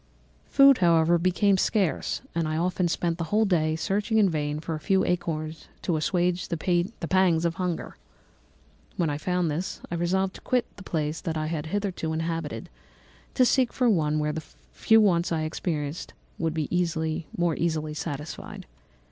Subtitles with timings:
[0.49, 4.73] "Food, however, became scarce, and I often spent the whole day searching in vain for
[4.73, 7.97] a few acorns to assuage the pangs of hunger.
[8.97, 12.67] When I found this, I resolved to quit the place that I had hitherto inhabited,
[13.35, 14.41] to seek for one where the
[14.71, 18.65] few wants I experienced would be more easily satisfied.